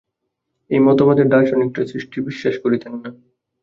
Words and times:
এই 0.69 0.79
মতবাদের 0.79 1.27
দার্শনিকরা 1.29 1.83
সৃষ্টি 1.85 2.17
বিশ্বাস 2.27 2.55
করিতেন 2.63 2.93
না। 2.95 3.09